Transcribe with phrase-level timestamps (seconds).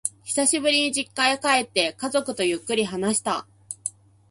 [0.25, 3.45] 久しぶりに実家へ帰って、家族とゆっくり話した。